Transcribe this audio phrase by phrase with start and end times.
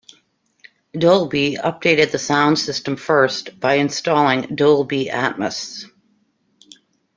[0.97, 5.85] Dolby updated the sound system first by installing Dolby Atmos.